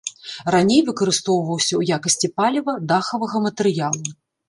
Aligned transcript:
Раней 0.55 0.81
выкарыстоўваўся 0.87 1.69
ў 1.77 1.83
якасці 1.99 2.33
паліва, 2.41 2.77
дахавага 2.91 3.47
матэрыялу. 3.49 4.21